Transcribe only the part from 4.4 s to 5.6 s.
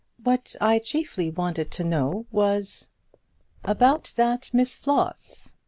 Miss Floss?"